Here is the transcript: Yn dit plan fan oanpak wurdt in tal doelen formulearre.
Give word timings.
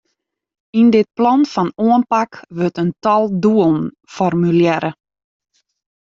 Yn 0.79 0.87
dit 0.95 1.09
plan 1.17 1.41
fan 1.53 1.69
oanpak 1.87 2.31
wurdt 2.57 2.81
in 2.83 2.89
tal 3.03 3.23
doelen 3.43 3.79
formulearre. 4.15 4.91